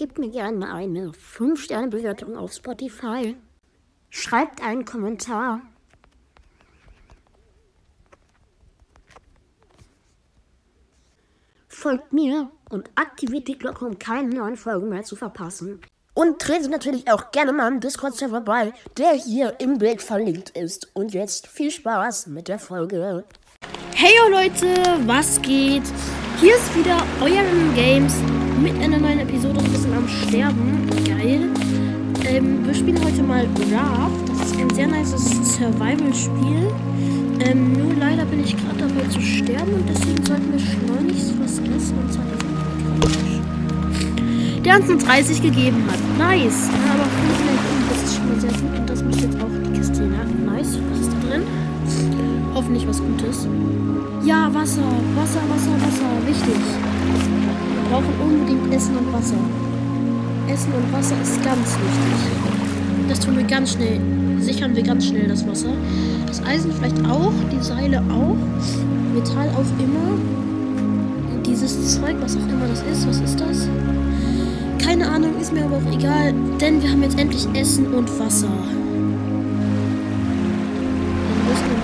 Gebt 0.00 0.18
mir 0.18 0.30
gerne 0.30 0.72
eine 0.72 1.10
5-Sterne-Bewertung 1.10 2.34
auf 2.34 2.54
Spotify. 2.54 3.36
Schreibt 4.08 4.62
einen 4.62 4.86
Kommentar. 4.86 5.60
Folgt 11.68 12.14
mir 12.14 12.50
und 12.70 12.88
aktiviert 12.94 13.46
die 13.46 13.58
Glocke, 13.58 13.84
um 13.84 13.98
keine 13.98 14.30
neuen 14.30 14.56
Folgen 14.56 14.88
mehr 14.88 15.02
zu 15.02 15.16
verpassen. 15.16 15.82
Und 16.14 16.40
tretet 16.40 16.70
natürlich 16.70 17.12
auch 17.12 17.30
gerne 17.30 17.52
mal 17.52 17.70
im 17.70 17.80
Discord-Server 17.80 18.40
bei, 18.40 18.72
der 18.96 19.12
hier 19.12 19.60
im 19.60 19.76
Bild 19.76 20.00
verlinkt 20.00 20.48
ist. 20.56 20.90
Und 20.94 21.12
jetzt 21.12 21.46
viel 21.46 21.70
Spaß 21.70 22.28
mit 22.28 22.48
der 22.48 22.58
Folge. 22.58 23.26
Hey 23.94 24.14
Leute, 24.30 24.66
was 25.06 25.42
geht? 25.42 25.84
Hier 26.40 26.54
ist 26.54 26.74
wieder 26.74 27.02
euer 27.20 27.44
Games 27.74 28.14
mit 28.60 28.78
einer 28.82 28.98
neuen 28.98 29.20
Episode 29.20 29.58
ein 29.58 29.72
bisschen 29.72 29.94
am 29.94 30.06
Sterben. 30.06 30.86
Geil. 31.06 31.48
Ähm, 32.26 32.66
wir 32.66 32.74
spielen 32.74 33.02
heute 33.02 33.22
mal 33.22 33.46
Raft. 33.72 34.28
Das 34.28 34.50
ist 34.50 34.60
ein 34.60 34.68
sehr 34.74 34.86
nices 34.86 35.30
Survival-Spiel. 35.56 36.70
Ähm, 37.40 37.72
nur 37.72 37.94
leider 37.98 38.26
bin 38.26 38.40
ich 38.40 38.54
gerade 38.56 38.80
dabei 38.80 39.08
zu 39.08 39.18
sterben 39.20 39.72
und 39.72 39.88
deswegen 39.88 40.22
sollten 40.26 40.52
wir 40.52 40.58
schleunigst 40.58 41.32
was 41.40 41.52
essen 41.52 41.96
und 41.98 42.12
zwar 42.12 42.26
diesen 42.26 42.50
Der 44.62 44.76
uns 44.76 44.88
nur 44.88 44.98
30 44.98 45.40
gegeben 45.40 45.82
hat. 45.90 45.98
Nice. 46.18 46.68
Ja, 46.68 46.92
aber 46.92 47.08
5 47.08 47.40
Minuten, 47.40 47.88
das 47.88 48.02
ist 48.04 48.16
schon 48.16 48.28
mal 48.28 48.38
sehr 48.40 48.52
gut 48.52 48.76
und 48.78 48.90
das 48.90 49.02
muss 49.02 49.22
jetzt 49.22 49.40
auch 49.40 49.48
die 49.48 49.70
Kiste 49.78 50.02
nach. 50.02 50.26
Nice. 50.52 50.78
Was 50.90 51.00
ist 51.00 51.12
da 51.12 51.16
drin? 51.28 51.44
Hoffentlich 52.54 52.86
was 52.86 52.98
Gutes. 52.98 53.48
Ja, 54.22 54.52
Wasser. 54.52 54.82
Wasser, 55.16 55.40
Wasser, 55.48 55.72
Wasser. 55.80 56.10
Wichtig. 56.26 56.60
Wir 57.90 57.96
brauchen 57.96 58.14
unbedingt 58.22 58.72
Essen 58.72 58.96
und 58.96 59.12
Wasser. 59.12 59.34
Essen 60.46 60.72
und 60.74 60.92
Wasser 60.92 61.16
ist 61.20 61.42
ganz 61.42 61.58
wichtig. 61.58 63.08
Das 63.08 63.18
tun 63.18 63.36
wir 63.36 63.42
ganz 63.42 63.72
schnell. 63.72 64.00
Sichern 64.38 64.76
wir 64.76 64.84
ganz 64.84 65.06
schnell 65.06 65.26
das 65.26 65.44
Wasser. 65.44 65.72
Das 66.28 66.40
Eisen 66.44 66.70
vielleicht 66.70 67.04
auch, 67.04 67.32
die 67.50 67.60
Seile 67.60 67.98
auch. 67.98 68.36
Metall 69.12 69.48
auch 69.48 69.82
immer. 69.82 70.16
Dieses 71.44 71.96
Zeug, 71.96 72.14
was 72.20 72.36
auch 72.36 72.48
immer 72.48 72.68
das 72.68 72.80
ist, 72.82 73.08
was 73.08 73.18
ist 73.22 73.40
das? 73.40 73.68
Keine 74.78 75.10
Ahnung, 75.10 75.32
ist 75.40 75.52
mir 75.52 75.64
aber 75.64 75.78
auch 75.78 75.92
egal, 75.92 76.32
denn 76.60 76.80
wir 76.80 76.92
haben 76.92 77.02
jetzt 77.02 77.18
endlich 77.18 77.48
Essen 77.54 77.92
und 77.92 78.08
Wasser. 78.20 78.46
Dann 81.26 81.42
rüsten 81.50 81.70
wir 81.70 81.79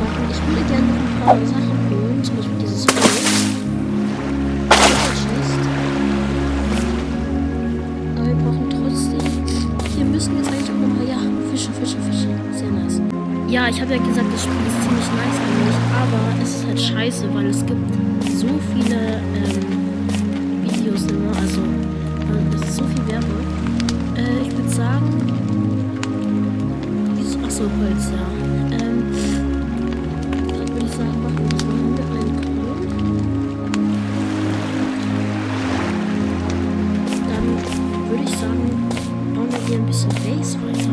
weitermachen. 0.00 0.30
Ich 0.30 0.40
würde 0.46 0.62
gerne 0.68 0.86
noch 0.86 0.96
ein 0.96 1.20
paar 1.24 1.46
Sachen 1.46 1.78
holen, 1.90 2.24
zum 2.24 2.36
Beispiel 2.36 2.58
dieses 2.60 2.86
Holz. 2.86 3.48
Aber 8.16 8.26
wir 8.26 8.34
brauchen 8.34 8.66
trotzdem. 8.70 9.20
Hier 9.94 10.04
müssen 10.04 10.36
jetzt 10.38 10.48
eigentlich 10.48 10.70
auch 10.70 10.80
nochmal. 10.80 11.06
Ja, 11.08 11.18
Fische, 11.50 11.70
Fische, 11.72 11.96
Fische. 12.10 12.28
Sehr 12.52 12.70
nice. 12.70 13.00
Ja, 13.48 13.68
ich 13.68 13.80
habe 13.80 13.92
ja 13.94 13.98
gesagt, 13.98 14.26
das 14.32 14.42
Spiel 14.42 14.62
ist 14.66 14.82
ziemlich 14.84 15.08
nice 15.16 15.38
eigentlich, 15.40 15.78
aber 15.96 16.42
es 16.42 16.50
ist 16.56 16.66
halt 16.66 16.80
scheiße, 16.80 17.24
weil 17.34 17.46
es 17.46 17.64
gibt 17.64 17.92
so 18.36 18.48
viele 18.74 19.00
ähm, 19.34 20.64
Videos 20.64 21.02
immer. 21.10 21.32
Also, 21.40 21.60
es 22.56 22.68
ist 22.68 22.76
so 22.76 22.84
viel 22.84 23.06
Werbung. 23.08 23.40
Äh, 24.16 24.46
ich 24.46 24.52
würde 24.56 24.68
sagen. 24.68 25.08
Dieses- 27.18 27.38
Ach 27.44 27.50
so, 27.50 27.62
Holz, 27.64 28.10
ja. 28.12 28.37
Bauen 40.06 40.76
wir 40.76 40.87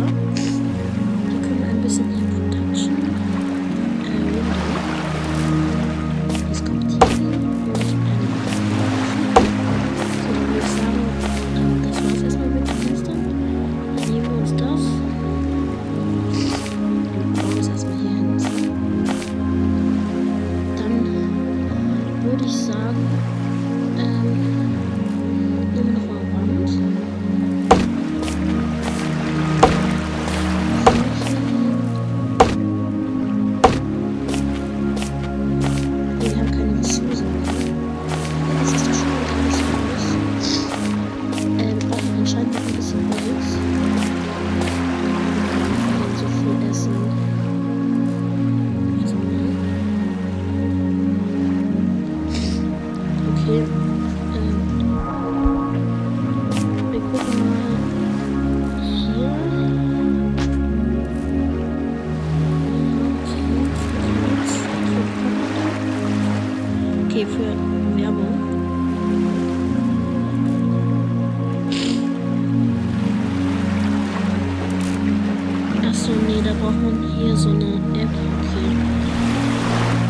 so 77.36 77.50
eine 77.50 77.66
App. 77.66 78.10
Okay. 78.40 78.76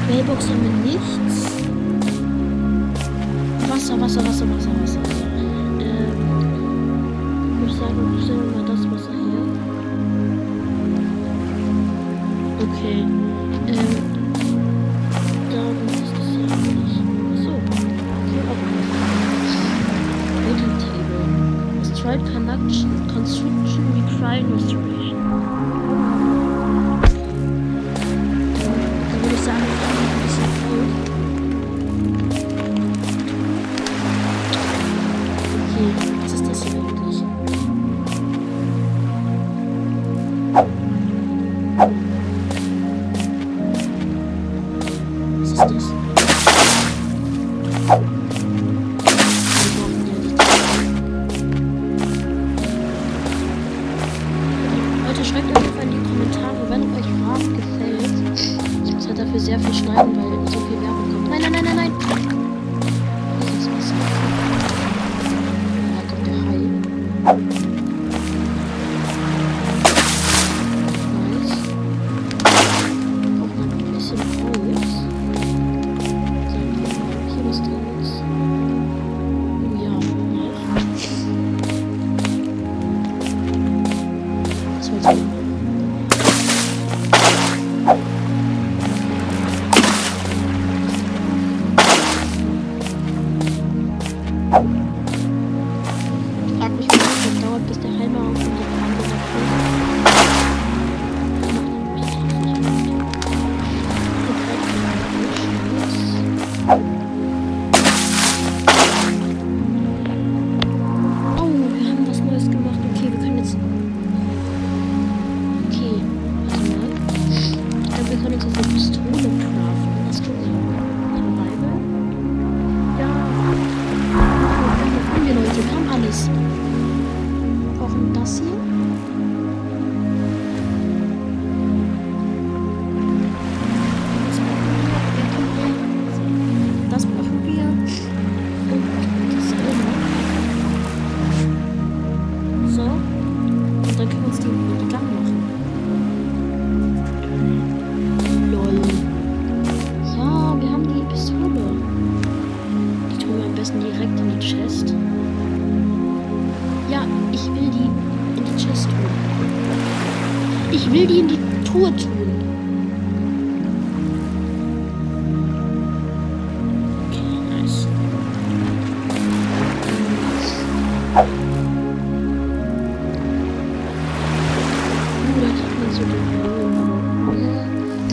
Mailbox 0.07 0.47
haben 0.47 0.63
wir 0.63 0.91
nichts. 0.91 1.54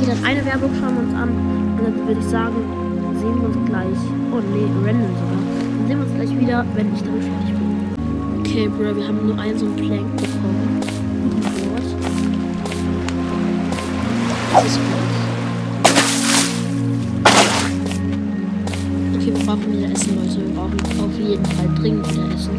Okay, 0.02 0.10
dann 0.10 0.24
eine 0.24 0.44
Werbung 0.44 0.70
schauen 0.80 0.96
wir 0.96 1.02
uns 1.04 1.14
an. 1.14 1.28
Und 1.28 1.84
dann 1.84 2.06
würde 2.08 2.20
ich 2.20 2.26
sagen, 2.26 2.56
sehen 3.20 3.40
wir 3.40 3.46
uns 3.46 3.68
gleich. 3.68 3.98
Oh 4.32 4.40
nee, 4.52 4.66
random 4.84 5.14
sogar. 5.14 5.38
Dann 5.78 5.86
sehen 5.86 5.98
wir 5.98 6.06
uns 6.06 6.14
gleich 6.16 6.40
wieder, 6.40 6.66
wenn 6.74 6.92
ich 6.92 7.02
damit 7.04 7.22
fertig 7.22 7.54
bin. 7.54 8.40
Okay, 8.40 8.68
Bro, 8.68 8.96
wir 8.96 9.06
haben 9.06 9.24
nur 9.24 9.38
einen 9.38 9.56
so 9.56 9.66
einen 9.66 9.76
Plank 9.76 10.16
bekommen. 10.16 10.80
Das 14.52 14.64
ist 14.64 14.74
gut. 14.74 14.84
Okay, 19.14 19.32
wir 19.36 19.46
brauchen 19.46 19.72
wieder 19.72 19.92
Essen, 19.92 20.16
Leute. 20.16 20.40
Wir 20.44 20.54
brauchen 20.54 20.80
auf 21.00 21.16
jeden 21.16 21.44
Fall 21.44 21.68
dringend 21.78 22.12
wieder 22.12 22.34
Essen. 22.34 22.58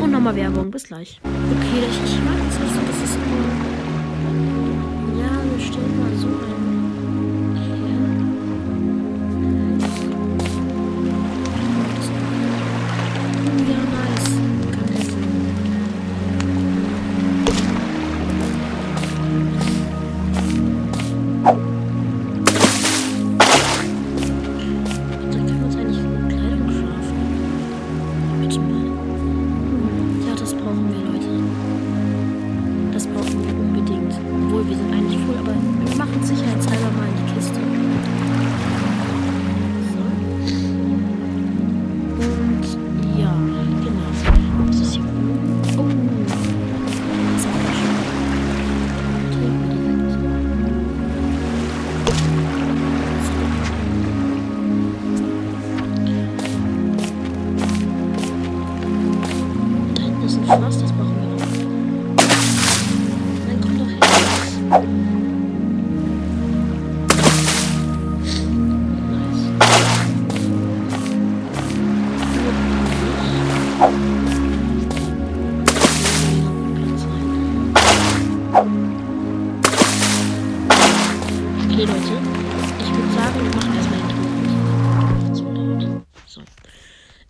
Und 0.00 0.12
nochmal 0.12 0.34
Werbung. 0.34 0.70
Bis 0.70 0.84
gleich. 0.84 1.20
Okay, 1.24 1.82
das 1.86 2.00
nicht 2.00 2.14
so. 2.14 2.80
Das 2.86 3.10
ist 3.10 3.65
stellen 5.66 5.98
mal 5.98 6.14
so 6.14 6.28
ein. 6.28 6.65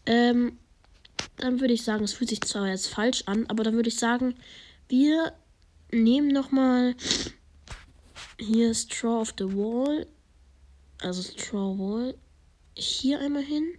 Ähm, 0.06 0.58
dann 1.36 1.60
würde 1.60 1.75
ich 1.75 1.82
sagen, 1.82 2.04
es 2.04 2.14
fühlt 2.14 2.30
sich 2.30 2.40
zwar 2.40 2.68
jetzt 2.68 2.88
falsch 2.88 3.25
an, 3.26 3.46
aber 3.48 3.64
dann 3.64 3.75
würde 3.75 3.88
ich 3.88 3.98
sagen, 3.98 4.34
wir 4.88 5.32
nehmen 5.92 6.28
nochmal 6.28 6.94
hier 8.38 8.75
Straw 8.75 9.20
of 9.20 9.34
the 9.38 9.44
Wall, 9.44 10.06
also 11.00 11.22
Straw 11.22 11.78
Wall, 11.78 12.14
hier 12.75 13.20
einmal 13.20 13.42
hin. 13.42 13.78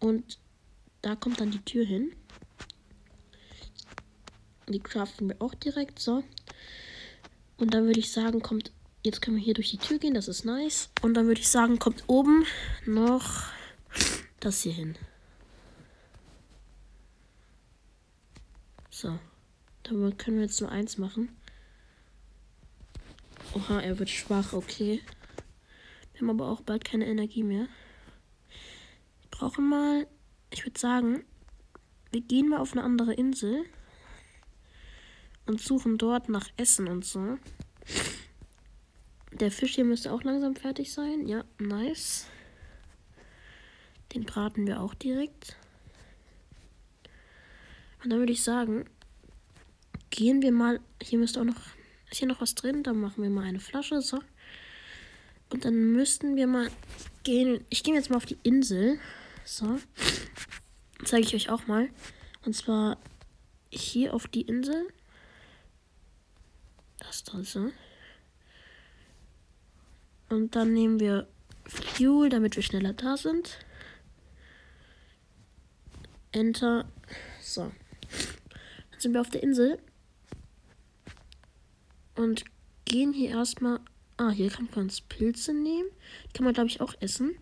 Und 0.00 0.38
da 1.02 1.16
kommt 1.16 1.40
dann 1.40 1.50
die 1.50 1.64
Tür 1.64 1.84
hin. 1.84 2.12
Die 4.68 4.80
craften 4.80 5.28
wir 5.28 5.36
auch 5.40 5.54
direkt, 5.54 5.98
so. 5.98 6.24
Und 7.56 7.74
dann 7.74 7.86
würde 7.86 8.00
ich 8.00 8.10
sagen, 8.10 8.42
kommt, 8.42 8.72
jetzt 9.04 9.22
können 9.22 9.36
wir 9.36 9.44
hier 9.44 9.54
durch 9.54 9.70
die 9.70 9.78
Tür 9.78 9.98
gehen, 9.98 10.14
das 10.14 10.28
ist 10.28 10.44
nice. 10.44 10.90
Und 11.02 11.14
dann 11.14 11.26
würde 11.26 11.40
ich 11.40 11.48
sagen, 11.48 11.78
kommt 11.78 12.04
oben 12.08 12.44
noch 12.86 13.44
das 14.40 14.62
hier 14.62 14.72
hin. 14.72 14.96
So. 18.90 19.18
Damit 19.84 20.18
können 20.18 20.38
wir 20.38 20.44
jetzt 20.44 20.60
nur 20.62 20.70
eins 20.70 20.96
machen. 20.96 21.28
Oha, 23.54 23.80
er 23.80 23.98
wird 23.98 24.08
schwach, 24.08 24.54
okay. 24.54 25.02
Wir 26.12 26.20
haben 26.22 26.30
aber 26.30 26.48
auch 26.48 26.62
bald 26.62 26.84
keine 26.84 27.06
Energie 27.06 27.42
mehr. 27.42 27.68
Wir 29.20 29.30
brauchen 29.30 29.68
mal, 29.68 30.06
ich 30.50 30.64
würde 30.64 30.80
sagen, 30.80 31.24
wir 32.12 32.22
gehen 32.22 32.48
mal 32.48 32.60
auf 32.60 32.72
eine 32.72 32.82
andere 32.82 33.12
Insel 33.12 33.64
und 35.44 35.60
suchen 35.60 35.98
dort 35.98 36.30
nach 36.30 36.48
Essen 36.56 36.88
und 36.88 37.04
so. 37.04 37.36
Der 39.44 39.50
Fisch 39.50 39.74
hier 39.74 39.84
müsste 39.84 40.10
auch 40.10 40.22
langsam 40.22 40.56
fertig 40.56 40.90
sein. 40.90 41.28
Ja, 41.28 41.44
nice. 41.58 42.28
Den 44.14 44.24
braten 44.24 44.66
wir 44.66 44.80
auch 44.80 44.94
direkt. 44.94 45.58
Und 48.02 48.08
dann 48.08 48.20
würde 48.20 48.32
ich 48.32 48.42
sagen, 48.42 48.88
gehen 50.08 50.40
wir 50.40 50.50
mal. 50.50 50.80
Hier 51.02 51.18
müsste 51.18 51.42
auch 51.42 51.44
noch. 51.44 51.60
Ist 52.10 52.20
hier 52.20 52.28
noch 52.28 52.40
was 52.40 52.54
drin? 52.54 52.82
Dann 52.84 52.96
machen 52.96 53.22
wir 53.22 53.28
mal 53.28 53.44
eine 53.44 53.60
Flasche. 53.60 54.00
So. 54.00 54.18
Und 55.50 55.66
dann 55.66 55.92
müssten 55.92 56.36
wir 56.36 56.46
mal 56.46 56.70
gehen. 57.22 57.66
Ich 57.68 57.82
gehe 57.82 57.92
jetzt 57.92 58.08
mal 58.08 58.16
auf 58.16 58.24
die 58.24 58.38
Insel. 58.44 58.98
So. 59.44 59.78
Zeige 61.04 61.26
ich 61.26 61.34
euch 61.34 61.50
auch 61.50 61.66
mal. 61.66 61.90
Und 62.46 62.56
zwar 62.56 62.96
hier 63.68 64.14
auf 64.14 64.26
die 64.26 64.40
Insel. 64.40 64.88
Das 66.98 67.24
da 67.24 67.44
so. 67.44 67.70
Und 70.28 70.56
dann 70.56 70.72
nehmen 70.72 71.00
wir 71.00 71.28
Fuel, 71.66 72.28
damit 72.28 72.56
wir 72.56 72.62
schneller 72.62 72.92
da 72.92 73.16
sind. 73.16 73.58
Enter. 76.32 76.86
So. 77.40 77.72
Dann 78.90 79.00
sind 79.00 79.12
wir 79.12 79.20
auf 79.20 79.30
der 79.30 79.42
Insel. 79.42 79.78
Und 82.16 82.44
gehen 82.84 83.12
hier 83.12 83.30
erstmal. 83.30 83.80
Ah, 84.16 84.30
hier 84.30 84.48
kann 84.48 84.68
man 84.70 84.84
uns 84.84 85.00
Pilze 85.00 85.52
nehmen. 85.52 85.88
Die 86.28 86.32
kann 86.32 86.44
man, 86.44 86.54
glaube 86.54 86.68
ich, 86.68 86.80
auch 86.80 86.94
essen. 87.00 87.34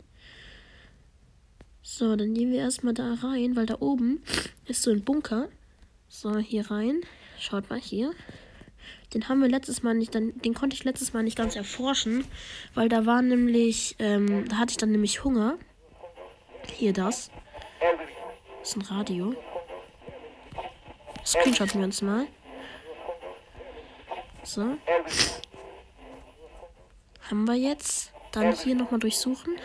So, 1.83 2.17
dann 2.17 2.33
gehen 2.33 2.51
wir 2.51 2.61
erstmal 2.61 2.95
da 2.95 3.15
rein, 3.15 3.57
weil 3.57 3.67
da 3.67 3.77
oben 3.81 4.23
ist 4.67 4.83
so 4.83 4.91
ein 4.91 5.05
Bunker. 5.05 5.49
So, 6.09 6.39
hier 6.39 6.71
rein. 6.71 7.01
Schaut 7.39 7.69
mal 7.69 7.81
hier. 7.81 8.13
Den 9.15 9.29
haben 9.29 9.41
wir 9.41 9.49
letztes 9.49 9.83
Mal 9.83 9.95
nicht, 9.95 10.15
dann, 10.15 10.33
den 10.41 10.55
konnte 10.55 10.75
ich 10.75 10.85
letztes 10.85 11.13
Mal 11.13 11.23
nicht 11.23 11.37
ganz 11.37 11.57
erforschen, 11.57 12.25
weil 12.75 12.89
da 12.89 13.07
war 13.07 13.23
nämlich, 13.23 13.97
ähm, 13.99 14.49
da 14.49 14.57
hatte 14.57 14.71
ich 14.73 14.77
dann 14.77 14.91
nämlich 14.91 15.25
Hunger. 15.25 15.59
Hier 16.75 16.93
das. 16.93 17.31
Das 18.61 18.71
ist 18.71 18.77
ein 18.77 18.83
Radio. 18.83 19.35
Screenshotten 21.25 21.81
wir 21.81 21.85
uns 21.85 22.03
mal. 22.03 22.27
So. 24.45 24.79
Haben 27.31 27.47
wir 27.47 27.55
jetzt. 27.55 28.13
Dann 28.33 28.53
hier 28.55 28.75
nochmal 28.75 29.01
durchsuchen. 29.01 29.57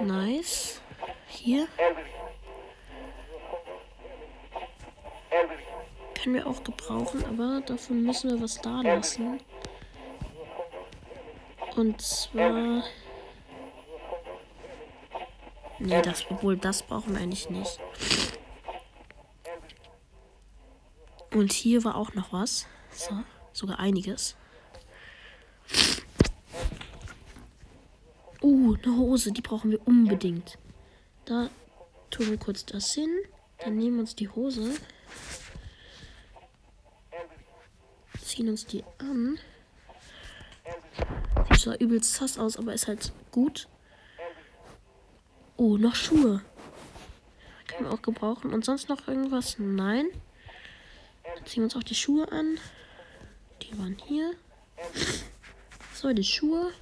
Nice. 0.00 0.80
Hier. 1.26 1.66
Können 6.14 6.36
wir 6.36 6.46
auch 6.46 6.62
gebrauchen, 6.64 7.24
aber 7.24 7.60
dafür 7.66 7.96
müssen 7.96 8.30
wir 8.30 8.40
was 8.40 8.60
da 8.60 8.80
lassen. 8.80 9.40
Und 11.76 12.00
zwar. 12.00 12.84
Nee, 15.78 16.02
das, 16.02 16.24
obwohl 16.30 16.56
das 16.56 16.82
brauchen 16.82 17.14
wir 17.14 17.20
eigentlich 17.20 17.50
nicht. 17.50 17.80
Und 21.32 21.52
hier 21.52 21.84
war 21.84 21.96
auch 21.96 22.14
noch 22.14 22.32
was. 22.32 22.66
So, 22.92 23.12
sogar 23.52 23.80
einiges. 23.80 24.36
Uh, 28.40 28.76
eine 28.82 28.96
Hose, 28.96 29.32
die 29.32 29.40
brauchen 29.42 29.72
wir 29.72 29.86
unbedingt. 29.86 30.58
Da 31.24 31.50
tun 32.10 32.30
wir 32.30 32.36
kurz 32.36 32.64
das 32.64 32.92
hin. 32.94 33.10
Dann 33.58 33.76
nehmen 33.76 33.96
wir 33.96 34.00
uns 34.02 34.14
die 34.14 34.28
Hose. 34.28 34.74
Ziehen 38.34 38.48
uns 38.48 38.66
die 38.66 38.82
an. 38.98 39.38
Sieht 41.50 41.60
zwar 41.60 41.80
übelst 41.80 42.14
sass 42.14 42.36
aus, 42.36 42.56
aber 42.56 42.74
ist 42.74 42.88
halt 42.88 43.12
gut. 43.30 43.68
Oh, 45.56 45.76
noch 45.76 45.94
Schuhe. 45.94 46.42
Können 47.68 47.88
wir 47.88 47.92
auch 47.94 48.02
gebrauchen. 48.02 48.52
Und 48.52 48.64
sonst 48.64 48.88
noch 48.88 49.06
irgendwas? 49.06 49.60
Nein. 49.60 50.06
Dann 51.22 51.46
ziehen 51.46 51.60
wir 51.60 51.64
uns 51.66 51.76
auch 51.76 51.84
die 51.84 51.94
Schuhe 51.94 52.30
an. 52.32 52.58
Die 53.62 53.78
waren 53.78 53.96
hier. 54.04 54.32
So, 55.94 56.12
die 56.12 56.24
Schuhe. 56.24 56.72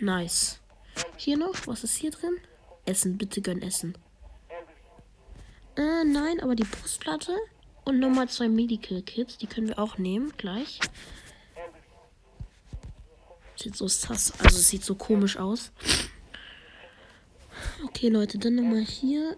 Nice. 0.00 0.60
Hier 1.16 1.38
noch. 1.38 1.66
Was 1.66 1.82
ist 1.82 1.96
hier 1.96 2.10
drin? 2.10 2.36
Essen. 2.84 3.16
Bitte 3.16 3.40
gönn 3.40 3.62
Essen. 3.62 3.96
Äh, 5.76 6.04
nein, 6.04 6.40
aber 6.40 6.54
die 6.54 6.64
Brustplatte. 6.64 7.38
Und 7.84 7.98
nochmal 7.98 8.28
zwei 8.28 8.48
Medical 8.48 9.02
Kits. 9.02 9.38
Die 9.38 9.46
können 9.46 9.68
wir 9.68 9.78
auch 9.78 9.98
nehmen. 9.98 10.32
Gleich. 10.36 10.80
Sieht 13.56 13.76
so 13.76 13.88
sass. 13.88 14.32
Also 14.40 14.58
sieht 14.58 14.84
so 14.84 14.94
komisch 14.94 15.36
aus. 15.36 15.72
Okay, 17.84 18.08
Leute, 18.08 18.38
dann 18.38 18.54
nochmal 18.54 18.84
hier. 18.84 19.36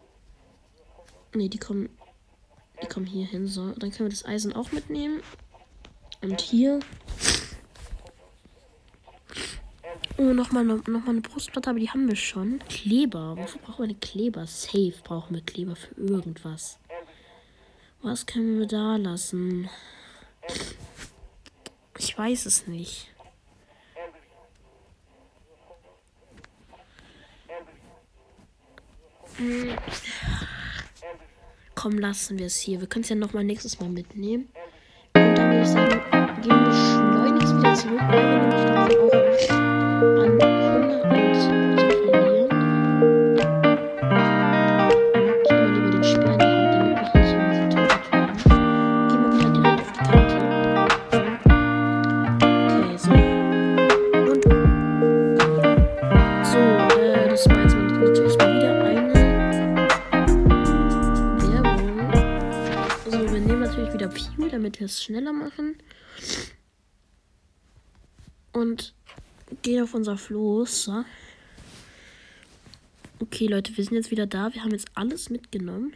Ne, 1.34 1.48
die 1.48 1.58
kommen. 1.58 1.88
Die 2.82 2.86
kommen 2.86 3.06
hier 3.06 3.26
hin. 3.26 3.46
So, 3.46 3.70
dann 3.72 3.90
können 3.90 4.08
wir 4.08 4.16
das 4.16 4.24
Eisen 4.24 4.52
auch 4.52 4.72
mitnehmen. 4.72 5.22
Und 6.20 6.40
hier. 6.40 6.80
Oh, 10.18 10.32
nochmal 10.32 10.64
noch 10.64 10.86
mal 10.86 11.08
eine 11.08 11.20
Brustplatte, 11.20 11.70
aber 11.70 11.80
die 11.80 11.90
haben 11.90 12.06
wir 12.08 12.16
schon. 12.16 12.60
Kleber. 12.68 13.36
Wofür 13.36 13.60
brauchen 13.60 13.78
wir 13.78 13.84
eine 13.84 13.94
Kleber? 13.94 14.46
Safe 14.46 14.94
brauchen 15.02 15.34
wir 15.34 15.42
Kleber 15.42 15.74
für 15.74 15.94
irgendwas. 15.94 16.78
Was 18.02 18.26
können 18.26 18.58
wir 18.58 18.66
da 18.66 18.96
lassen? 18.96 19.68
Ich 21.98 22.18
weiß 22.18 22.46
es 22.46 22.66
nicht. 22.66 23.08
Hm. 29.36 29.76
Komm, 31.76 31.98
lassen 31.98 32.38
wir 32.38 32.46
es 32.46 32.58
hier. 32.58 32.80
Wir 32.80 32.88
können 32.88 33.04
es 33.04 33.08
ja 33.08 33.14
noch 33.14 33.32
mal 33.32 33.44
nächstes 33.44 33.78
Mal 33.78 33.88
mitnehmen. 33.88 34.48
Und 35.14 35.34
dann 35.36 35.52
würde 35.52 35.62
ich 35.62 35.68
sagen, 35.68 36.42
gehen 36.42 36.64
wir 36.64 36.72
schleunigst 36.72 37.56
wieder 37.56 37.74
zurück, 37.74 39.21
unser 69.94 70.16
Floß. 70.16 70.84
So. 70.84 71.04
Okay, 73.20 73.46
Leute, 73.46 73.76
wir 73.76 73.84
sind 73.84 73.94
jetzt 73.94 74.10
wieder 74.10 74.26
da. 74.26 74.52
Wir 74.52 74.62
haben 74.62 74.72
jetzt 74.72 74.88
alles 74.94 75.30
mitgenommen. 75.30 75.92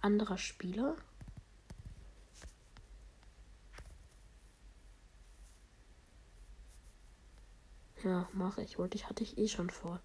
Anderer 0.00 0.38
Spieler. 0.38 0.96
Ja, 8.04 8.28
mache 8.32 8.62
ich. 8.62 8.78
Wollte 8.78 8.96
ich, 8.96 9.08
hatte 9.08 9.22
ich 9.24 9.38
eh 9.38 9.48
schon 9.48 9.70
vor. 9.70 10.00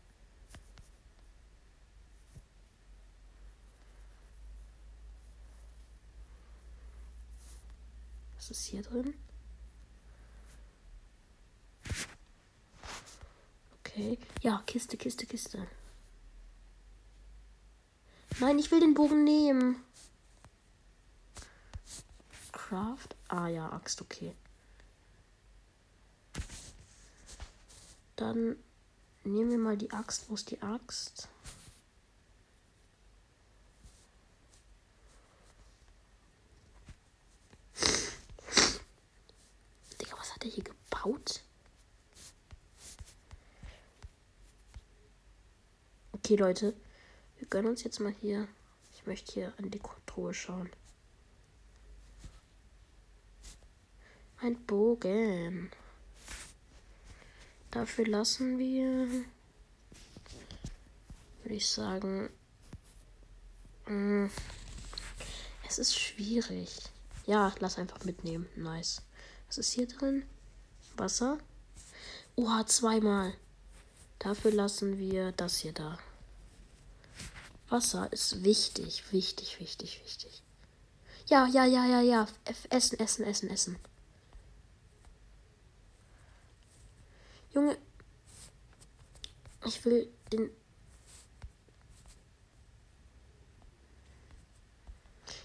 Was 8.35 8.51
ist 8.51 8.65
hier 8.65 8.81
drin? 8.81 9.13
Okay. 13.79 14.17
Ja, 14.41 14.61
Kiste, 14.65 14.97
Kiste, 14.97 15.25
Kiste. 15.25 15.67
Nein, 18.39 18.59
ich 18.59 18.71
will 18.71 18.79
den 18.79 18.93
Bogen 18.93 19.23
nehmen. 19.23 19.83
Craft? 22.51 23.15
Ah 23.27 23.47
ja, 23.47 23.71
Axt, 23.71 24.01
okay. 24.01 24.35
Dann 28.15 28.55
nehmen 29.23 29.51
wir 29.51 29.57
mal 29.57 29.77
die 29.77 29.91
Axt. 29.91 30.29
Wo 30.29 30.35
ist 30.35 30.49
die 30.51 30.61
Axt? 30.61 31.29
Digga, 40.01 40.17
was 40.17 40.33
hat 40.33 40.43
er 40.43 40.49
hier 40.49 40.63
gebaut? 40.63 41.41
Okay, 46.13 46.35
Leute. 46.35 46.75
Wir 47.43 47.49
gönnen 47.49 47.71
uns 47.71 47.83
jetzt 47.83 47.99
mal 47.99 48.15
hier. 48.21 48.47
Ich 48.93 49.05
möchte 49.05 49.33
hier 49.33 49.53
an 49.57 49.69
die 49.69 49.81
Truhe 50.05 50.33
schauen. 50.33 50.69
Ein 54.39 54.55
Bogen. 54.65 55.69
Dafür 57.69 58.07
lassen 58.07 58.57
wir, 58.57 59.25
würde 61.41 61.55
ich 61.55 61.67
sagen, 61.69 62.29
mm, 63.87 64.27
es 65.67 65.79
ist 65.79 65.99
schwierig. 65.99 66.77
Ja, 67.25 67.53
lass 67.59 67.77
einfach 67.77 68.05
mitnehmen. 68.05 68.47
Nice. 68.55 69.01
Was 69.47 69.57
ist 69.57 69.73
hier 69.73 69.89
drin? 69.89 70.23
Wasser. 70.95 71.39
Oha, 72.37 72.65
zweimal. 72.65 73.33
Dafür 74.19 74.53
lassen 74.53 74.97
wir 74.97 75.33
das 75.33 75.57
hier 75.57 75.73
da. 75.73 75.99
Wasser 77.73 78.07
ist 78.13 78.43
wichtig, 78.43 79.11
wichtig, 79.11 79.59
wichtig, 79.59 79.99
wichtig. 80.05 80.43
Ja, 81.25 81.47
ja, 81.47 81.65
ja, 81.65 81.85
ja, 81.87 82.01
ja. 82.01 82.27
Essen, 82.69 82.99
essen, 82.99 83.25
essen, 83.25 83.49
essen. 83.49 83.79
Junge, 87.51 87.75
ich 89.65 89.83
will 89.85 90.07
den. 90.31 90.51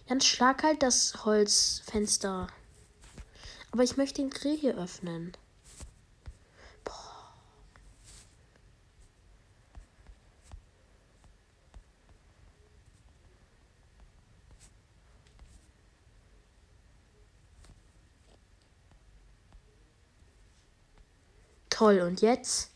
Dann 0.06 0.20
schlag 0.20 0.62
halt 0.62 0.82
das 0.82 1.24
Holzfenster. 1.24 2.48
Aber 3.70 3.84
ich 3.84 3.96
möchte 3.96 4.20
den 4.20 4.30
Grill 4.30 4.58
hier 4.58 4.76
öffnen. 4.76 5.32
Toll, 21.78 22.00
und 22.00 22.22
jetzt? 22.22 22.72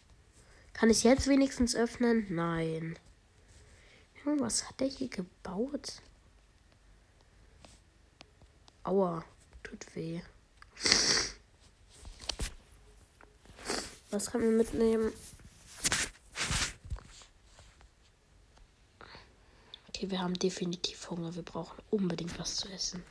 Kann 0.75 0.89
ich 0.89 1.03
jetzt 1.03 1.27
wenigstens 1.27 1.75
öffnen? 1.75 2.25
Nein. 2.29 2.97
Was 4.25 4.69
hat 4.69 4.79
der 4.79 4.87
hier 4.87 5.09
gebaut? 5.09 5.95
Aua, 8.85 9.25
tut 9.65 9.97
weh. 9.97 10.23
Was 14.13 14.31
kann 14.31 14.43
man 14.43 14.57
mitnehmen? 14.57 15.13
Okay, 19.89 20.13
wir 20.13 20.21
haben 20.21 20.35
definitiv 20.35 21.11
Hunger. 21.11 21.35
Wir 21.35 21.43
brauchen 21.43 21.83
unbedingt 21.91 22.39
was 22.39 22.55
zu 22.55 22.69
essen. 22.69 23.03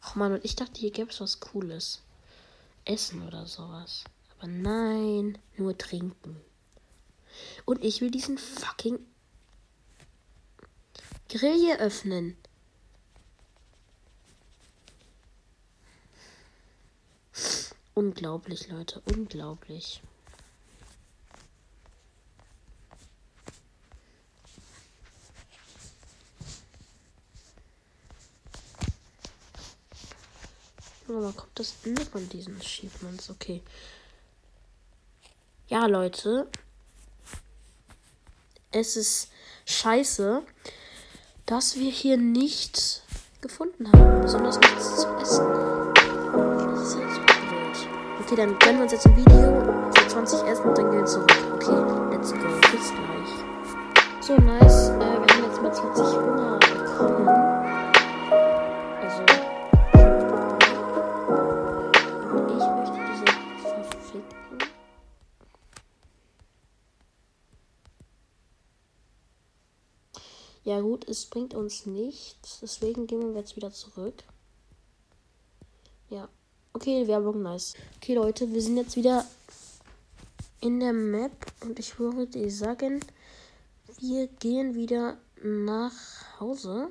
Ach 0.00 0.14
man, 0.14 0.34
und 0.34 0.44
ich 0.44 0.54
dachte, 0.54 0.78
hier 0.78 0.92
gäbe 0.92 1.10
es 1.10 1.20
was 1.20 1.40
Cooles. 1.40 2.02
Essen 2.84 3.26
oder 3.26 3.46
sowas. 3.46 4.04
Aber 4.42 4.50
nein, 4.50 5.38
nur 5.56 5.78
trinken. 5.78 6.36
Und 7.64 7.84
ich 7.84 8.00
will 8.00 8.10
diesen 8.10 8.38
fucking 8.38 8.98
Grill 11.28 11.54
hier 11.54 11.78
öffnen. 11.78 12.36
Unglaublich, 17.94 18.68
Leute, 18.68 19.00
unglaublich. 19.04 20.02
Aber 31.06 31.32
kommt 31.32 31.56
das 31.60 31.76
Ende 31.84 32.04
von 32.04 32.28
diesen 32.28 32.58
Achievements? 32.58 33.30
Okay. 33.30 33.62
Ja, 35.72 35.86
Leute. 35.86 36.48
Es 38.72 38.94
ist 38.94 39.30
scheiße, 39.64 40.42
dass 41.46 41.76
wir 41.76 41.90
hier 41.90 42.18
nichts 42.18 43.00
gefunden 43.40 43.90
haben. 43.90 44.20
Besonders 44.20 44.60
nichts 44.60 44.96
zu 45.00 45.08
essen. 45.16 45.46
Das 45.94 46.88
ist 46.88 46.96
halt 46.96 47.10
so 47.10 47.20
blöd. 47.22 47.88
Okay, 48.20 48.36
dann 48.36 48.58
gönnen 48.58 48.76
wir 48.76 48.82
uns 48.82 48.92
jetzt 48.92 49.06
ein 49.06 49.16
Video 49.16 49.90
für 49.96 50.08
20 50.08 50.42
Essen 50.42 50.64
und 50.66 50.76
dann 50.76 50.90
gehen 50.90 51.00
wir 51.00 51.06
zurück. 51.06 51.32
Okay, 51.54 52.14
let's 52.14 52.32
go. 52.32 52.38
Bis 52.70 52.90
gleich. 52.90 53.30
So, 54.20 54.36
nice. 54.36 54.90
Äh, 54.90 54.98
wir 54.98 55.34
haben 55.34 55.44
jetzt 55.44 55.62
mit 55.62 55.74
20 55.74 56.04
Hunger 56.04 56.41
Ja 70.72 70.80
gut, 70.80 71.06
es 71.06 71.26
bringt 71.26 71.52
uns 71.52 71.84
nichts. 71.84 72.60
Deswegen 72.62 73.06
gehen 73.06 73.34
wir 73.34 73.38
jetzt 73.38 73.56
wieder 73.56 73.70
zurück. 73.72 74.14
Ja. 76.08 76.30
Okay, 76.72 77.06
Werbung, 77.06 77.42
nice. 77.42 77.74
Okay, 77.96 78.14
Leute, 78.14 78.50
wir 78.50 78.62
sind 78.62 78.78
jetzt 78.78 78.96
wieder 78.96 79.26
in 80.62 80.80
der 80.80 80.94
Map. 80.94 81.32
Und 81.60 81.78
ich 81.78 81.98
würde 81.98 82.48
sagen, 82.50 83.00
wir 83.98 84.28
gehen 84.28 84.74
wieder 84.74 85.18
nach 85.42 86.40
Hause. 86.40 86.90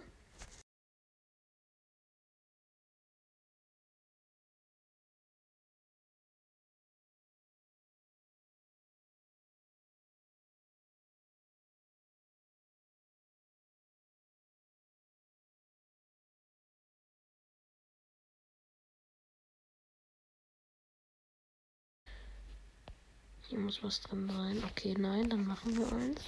Hier 23.51 23.59
muss 23.59 23.83
was 23.83 23.99
drin 23.99 24.31
sein. 24.33 24.63
Okay, 24.71 24.95
nein, 24.97 25.29
dann 25.29 25.45
machen 25.45 25.77
wir 25.77 25.85
eins. 25.91 26.21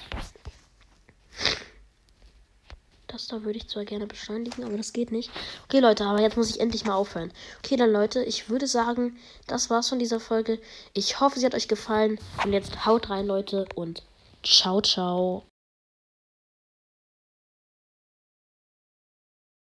Das 3.08 3.28
da 3.28 3.44
würde 3.44 3.60
ich 3.60 3.70
zwar 3.70 3.86
gerne 3.86 4.08
beschleunigen, 4.08 4.66
aber 4.66 4.76
das 4.76 4.92
geht 4.92 5.14
nicht. 5.14 5.32
Okay, 5.64 5.80
Leute, 5.80 6.04
aber 6.04 6.20
jetzt 6.20 6.36
muss 6.36 6.50
ich 6.50 6.60
endlich 6.60 6.84
mal 6.84 6.96
aufhören. 6.96 7.32
Okay, 7.60 7.78
dann 7.78 7.94
Leute, 7.94 8.22
ich 8.26 8.50
würde 8.50 8.68
sagen, 8.68 9.18
das 9.48 9.70
war's 9.70 9.88
von 9.88 10.00
dieser 10.00 10.20
Folge. 10.20 10.60
Ich 10.94 11.22
hoffe, 11.22 11.40
sie 11.40 11.46
hat 11.46 11.56
euch 11.56 11.70
gefallen. 11.70 12.20
Und 12.44 12.52
jetzt 12.52 12.86
haut 12.86 13.10
rein, 13.10 13.26
Leute, 13.26 13.68
und 13.74 14.04
ciao, 14.44 14.82
ciao. 14.82 15.46